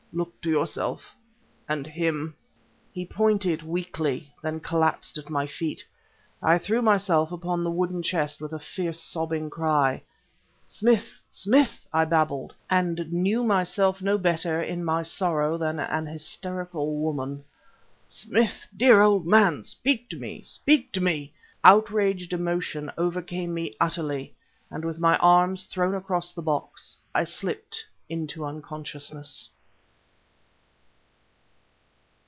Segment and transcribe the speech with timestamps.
[0.13, 1.15] look to yourself,
[1.69, 2.33] and ..._him_...."
[2.91, 5.85] He pointed, weakly then collapsed at my feet.
[6.43, 10.03] I threw myself upon the wooden chest with a fierce, sobbing cry.
[10.65, 16.97] "Smith, Smith!" I babbled, and knew myself no better, in my sorrow, than an hysterical
[16.97, 17.45] woman.
[18.05, 19.63] "Smith, dear old man!
[19.63, 20.41] speak to me!
[20.41, 21.31] speak to me!..."
[21.63, 24.35] Outraged emotion overcame me utterly,
[24.69, 29.47] and with my arms thrown across the box, I slipped into unconsciousness.